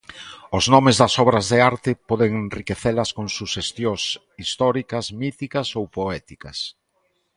[0.57, 4.01] Os nomes das obras de arte poden enriquecelas con suxestións
[4.41, 6.57] históricas, míticas ou poéticas.